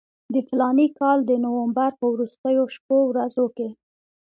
[0.33, 3.69] د فلاني کال د نومبر په وروستیو شپو ورځو کې.